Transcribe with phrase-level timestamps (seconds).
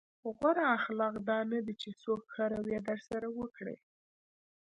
[0.37, 3.77] غوره اخلاق دا نه دي چې څوک ښه رويه درسره وکړي.